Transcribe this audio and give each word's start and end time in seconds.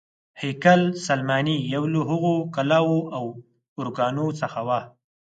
هیکل 0.41 0.81
سلیماني 1.07 1.57
یو 1.73 1.83
له 1.93 1.99
هغو 2.09 2.35
کلاوو 2.55 2.99
او 3.17 3.25
ارګونو 3.79 4.25
څخه 4.41 4.59
و. 4.67 4.69